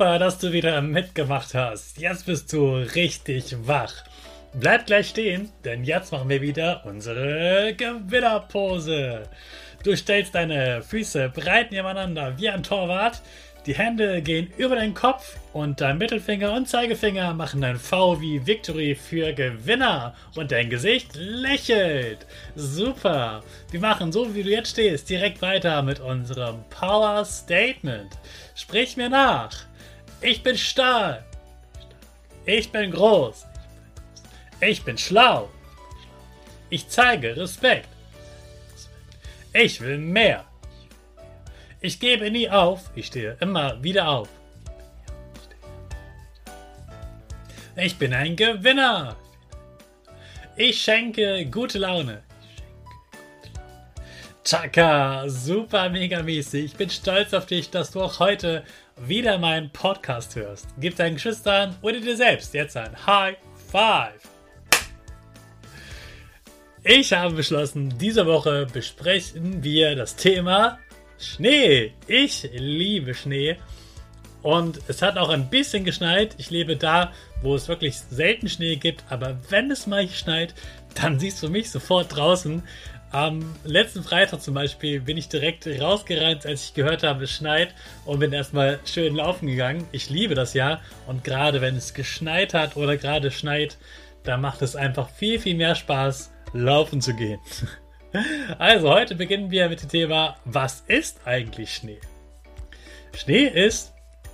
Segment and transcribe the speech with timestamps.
[0.00, 1.98] Super, dass du wieder mitgemacht hast.
[1.98, 3.92] Jetzt bist du richtig wach.
[4.54, 9.24] Bleib gleich stehen, denn jetzt machen wir wieder unsere Gewinnerpose.
[9.84, 13.20] Du stellst deine Füße breit nebeneinander wie ein Torwart.
[13.66, 18.46] Die Hände gehen über den Kopf und dein Mittelfinger und Zeigefinger machen ein V wie
[18.46, 22.26] Victory für Gewinner und dein Gesicht lächelt.
[22.54, 23.42] Super.
[23.70, 28.16] Wir machen so, wie du jetzt stehst, direkt weiter mit unserem Power Statement.
[28.54, 29.69] Sprich mir nach.
[30.22, 31.24] Ich bin stark.
[32.44, 33.46] Ich bin groß.
[34.60, 35.48] Ich bin schlau.
[36.68, 37.88] Ich zeige Respekt.
[39.52, 40.44] Ich will mehr.
[41.80, 42.90] Ich gebe nie auf.
[42.94, 44.28] Ich stehe immer wieder auf.
[47.76, 49.16] Ich bin ein Gewinner.
[50.56, 52.22] Ich schenke gute Laune.
[54.42, 56.64] Chaka, super mega mäßig.
[56.64, 58.64] Ich bin stolz auf dich, dass du auch heute
[58.96, 60.66] wieder meinen Podcast hörst.
[60.78, 63.36] Gib deinen Geschwistern oder dir selbst jetzt ein High
[63.70, 64.28] Five.
[66.82, 70.78] Ich habe beschlossen, diese Woche besprechen wir das Thema
[71.18, 71.92] Schnee.
[72.06, 73.58] Ich liebe Schnee.
[74.42, 76.34] Und es hat auch ein bisschen geschneit.
[76.38, 77.12] Ich lebe da,
[77.42, 79.04] wo es wirklich selten Schnee gibt.
[79.10, 80.54] Aber wenn es mal schneit,
[80.94, 82.62] dann siehst du mich sofort draußen.
[83.12, 87.74] Am letzten Freitag zum Beispiel bin ich direkt rausgerannt, als ich gehört habe, es schneit
[88.04, 89.84] und bin erstmal schön laufen gegangen.
[89.90, 93.78] Ich liebe das ja und gerade wenn es geschneit hat oder gerade schneit,
[94.22, 97.40] da macht es einfach viel, viel mehr Spaß, laufen zu gehen.
[98.58, 102.00] Also heute beginnen wir mit dem Thema, was ist eigentlich Schnee?
[103.14, 103.92] Schnee ist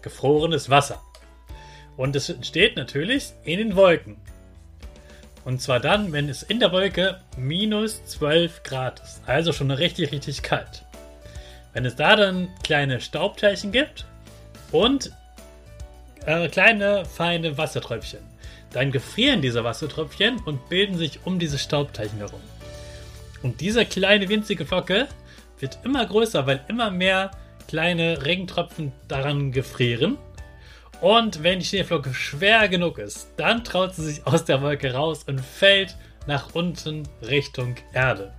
[0.00, 1.02] gefrorenes Wasser
[1.98, 4.16] und es entsteht natürlich in den Wolken.
[5.48, 9.22] Und zwar dann, wenn es in der Wolke minus 12 Grad ist.
[9.24, 10.84] Also schon richtig, richtig kalt.
[11.72, 14.04] Wenn es da dann kleine Staubteilchen gibt
[14.72, 15.10] und
[16.26, 18.20] äh, kleine, feine Wassertröpfchen,
[18.74, 22.42] dann gefrieren diese Wassertröpfchen und bilden sich um diese Staubteilchen herum.
[23.42, 25.08] Und diese kleine winzige Flocke
[25.60, 27.30] wird immer größer, weil immer mehr
[27.68, 30.18] kleine Regentropfen daran gefrieren
[31.00, 35.24] und wenn die Schneeflocke schwer genug ist, dann traut sie sich aus der Wolke raus
[35.24, 38.32] und fällt nach unten Richtung Erde.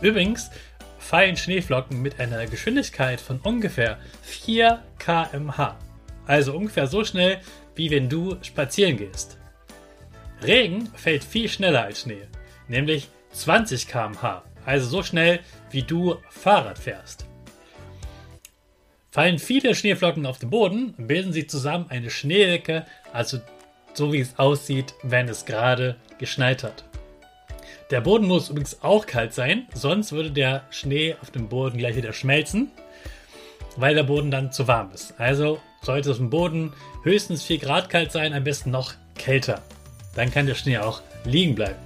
[0.00, 0.50] Übrigens
[0.98, 5.76] fallen Schneeflocken mit einer Geschwindigkeit von ungefähr 4 km/h.
[6.26, 7.40] Also ungefähr so schnell,
[7.74, 9.38] wie wenn du spazieren gehst.
[10.42, 12.26] Regen fällt viel schneller als Schnee,
[12.68, 14.44] nämlich 20 km/h.
[14.66, 15.40] Also so schnell,
[15.70, 17.26] wie du Fahrrad fährst.
[19.16, 22.84] Fallen viele Schneeflocken auf den Boden, bilden sie zusammen eine Schneedecke,
[23.14, 23.38] also
[23.94, 26.84] so wie es aussieht, wenn es gerade geschneit hat.
[27.90, 31.96] Der Boden muss übrigens auch kalt sein, sonst würde der Schnee auf dem Boden gleich
[31.96, 32.70] wieder schmelzen,
[33.76, 35.18] weil der Boden dann zu warm ist.
[35.18, 39.62] Also sollte es im Boden höchstens 4 Grad kalt sein, am besten noch kälter.
[40.14, 41.80] Dann kann der Schnee auch liegen bleiben.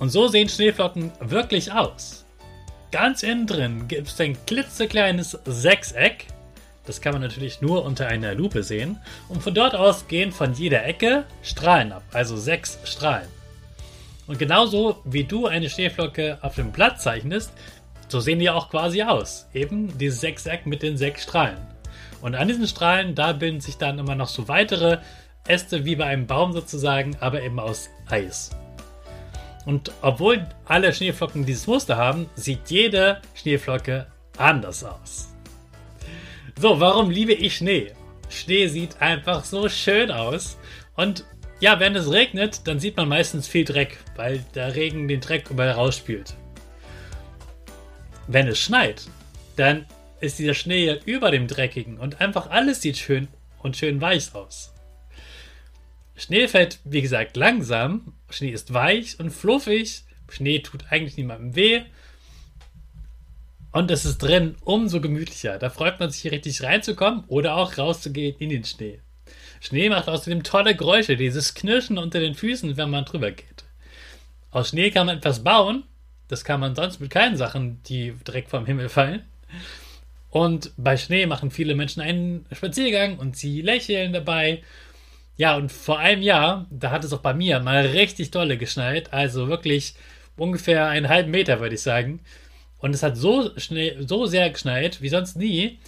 [0.00, 2.20] Und so sehen Schneeflocken wirklich aus.
[2.92, 6.26] Ganz innen drin gibt es ein klitzekleines Sechseck.
[6.86, 8.98] Das kann man natürlich nur unter einer Lupe sehen.
[9.28, 13.28] Und von dort aus gehen von jeder Ecke Strahlen ab, also sechs Strahlen.
[14.26, 17.52] Und genauso wie du eine Schneeflocke auf dem Blatt zeichnest,
[18.08, 19.46] so sehen die auch quasi aus.
[19.54, 21.58] Eben dieses Sechseck mit den sechs Strahlen.
[22.20, 24.98] Und an diesen Strahlen, da bilden sich dann immer noch so weitere
[25.46, 28.50] Äste wie bei einem Baum sozusagen, aber eben aus Eis.
[29.66, 34.06] Und obwohl alle Schneeflocken dieses Muster haben, sieht jede Schneeflocke
[34.38, 35.28] anders aus.
[36.58, 37.92] So, warum liebe ich Schnee?
[38.28, 40.58] Schnee sieht einfach so schön aus.
[40.94, 41.24] Und
[41.60, 45.50] ja, wenn es regnet, dann sieht man meistens viel Dreck, weil der Regen den Dreck
[45.50, 46.34] überall rausspült.
[48.26, 49.02] Wenn es schneit,
[49.56, 49.86] dann
[50.20, 53.28] ist dieser Schnee ja über dem Dreckigen und einfach alles sieht schön
[53.62, 54.72] und schön weich aus.
[56.20, 58.12] Schnee fällt, wie gesagt, langsam.
[58.28, 60.04] Schnee ist weich und fluffig.
[60.28, 61.80] Schnee tut eigentlich niemandem weh.
[63.72, 65.58] Und es ist drin umso gemütlicher.
[65.58, 69.00] Da freut man sich hier richtig reinzukommen oder auch rauszugehen in den Schnee.
[69.60, 73.64] Schnee macht außerdem tolle Geräusche, dieses Knirschen unter den Füßen, wenn man drüber geht.
[74.50, 75.84] Aus Schnee kann man etwas bauen.
[76.28, 79.22] Das kann man sonst mit keinen Sachen, die direkt vom Himmel fallen.
[80.28, 84.62] Und bei Schnee machen viele Menschen einen Spaziergang und sie lächeln dabei.
[85.40, 89.14] Ja, und vor einem Jahr, da hat es auch bei mir mal richtig dolle geschneit.
[89.14, 89.94] Also wirklich
[90.36, 92.20] ungefähr einen halben Meter, würde ich sagen.
[92.76, 95.78] Und es hat so schnell, so sehr geschneit wie sonst nie,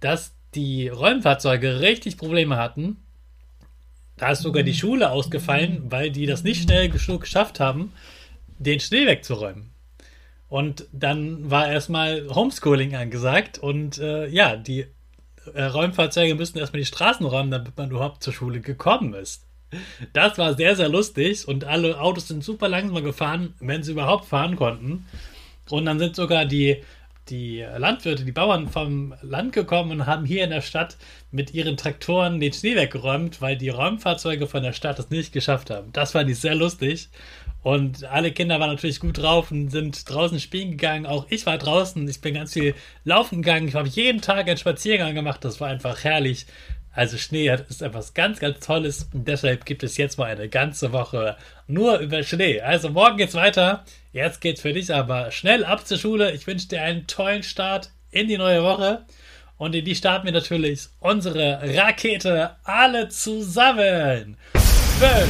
[0.00, 2.96] dass die Räumfahrzeuge richtig Probleme hatten.
[4.16, 7.92] Da ist sogar die Schule ausgefallen, weil die das nicht schnell geschafft haben,
[8.58, 9.72] den Schnee wegzuräumen.
[10.48, 14.86] Und dann war erstmal Homeschooling angesagt und äh, ja, die
[15.54, 19.46] äh, Räumfahrzeuge müssen erstmal die Straßen räumen, damit man überhaupt zur Schule gekommen ist.
[20.12, 24.26] Das war sehr, sehr lustig und alle Autos sind super langsam gefahren, wenn sie überhaupt
[24.26, 25.06] fahren konnten.
[25.70, 26.82] Und dann sind sogar die,
[27.28, 30.96] die Landwirte, die Bauern vom Land gekommen und haben hier in der Stadt
[31.30, 35.70] mit ihren Traktoren den Schnee weggeräumt, weil die Räumfahrzeuge von der Stadt es nicht geschafft
[35.70, 35.92] haben.
[35.92, 37.08] Das fand ich sehr lustig.
[37.62, 41.06] Und alle Kinder waren natürlich gut drauf und sind draußen spielen gegangen.
[41.06, 42.06] Auch ich war draußen.
[42.08, 42.74] Ich bin ganz viel
[43.04, 43.68] laufen gegangen.
[43.68, 45.44] Ich habe jeden Tag einen Spaziergang gemacht.
[45.44, 46.46] Das war einfach herrlich.
[46.94, 49.08] Also Schnee ist etwas ganz, ganz Tolles.
[49.12, 51.36] Und deshalb gibt es jetzt mal eine ganze Woche
[51.66, 52.60] nur über Schnee.
[52.60, 53.84] Also morgen geht's weiter.
[54.12, 56.32] Jetzt geht's für dich aber schnell ab zur Schule.
[56.32, 59.06] Ich wünsche dir einen tollen Start in die neue Woche.
[59.56, 64.36] Und in die starten wir natürlich unsere Rakete alle zusammen.
[64.98, 65.28] 5,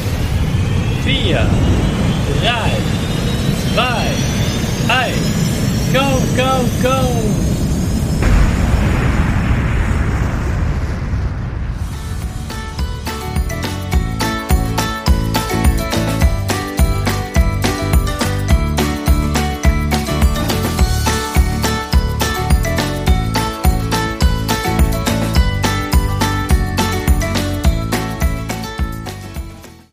[1.04, 1.81] 4,
[2.40, 2.70] drei,
[3.72, 4.06] zwei,
[4.88, 7.41] eins, go, go, go!